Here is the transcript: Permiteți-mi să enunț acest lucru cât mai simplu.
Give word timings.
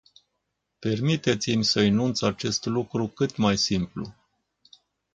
Permiteți-mi 0.79 1.63
să 1.63 1.81
enunț 1.81 2.21
acest 2.21 2.65
lucru 2.65 3.07
cât 3.07 3.35
mai 3.37 3.57
simplu. 3.57 4.13